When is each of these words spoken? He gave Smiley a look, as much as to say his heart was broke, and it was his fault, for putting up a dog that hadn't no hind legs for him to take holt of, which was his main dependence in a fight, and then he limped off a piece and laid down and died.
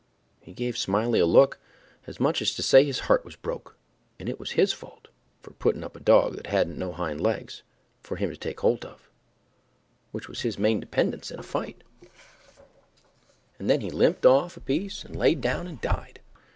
He 0.39 0.51
gave 0.53 0.79
Smiley 0.79 1.19
a 1.19 1.27
look, 1.27 1.59
as 2.07 2.19
much 2.19 2.41
as 2.41 2.55
to 2.55 2.63
say 2.63 2.83
his 2.83 3.01
heart 3.01 3.23
was 3.23 3.35
broke, 3.35 3.77
and 4.19 4.27
it 4.27 4.39
was 4.39 4.53
his 4.53 4.73
fault, 4.73 5.09
for 5.43 5.51
putting 5.51 5.83
up 5.83 5.95
a 5.95 5.99
dog 5.99 6.37
that 6.37 6.47
hadn't 6.47 6.79
no 6.79 6.91
hind 6.91 7.21
legs 7.21 7.61
for 8.01 8.15
him 8.15 8.31
to 8.31 8.35
take 8.35 8.61
holt 8.61 8.83
of, 8.83 9.11
which 10.11 10.27
was 10.27 10.41
his 10.41 10.57
main 10.57 10.79
dependence 10.79 11.29
in 11.29 11.37
a 11.39 11.43
fight, 11.43 11.83
and 13.59 13.69
then 13.69 13.81
he 13.81 13.91
limped 13.91 14.25
off 14.25 14.57
a 14.57 14.61
piece 14.61 15.03
and 15.05 15.15
laid 15.15 15.39
down 15.39 15.67
and 15.67 15.81
died. 15.81 16.19